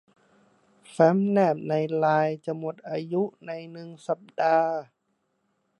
[0.89, 4.73] แฟ้มแนบในไลน์จะหมดอายุในหนึ่งสัปดาห์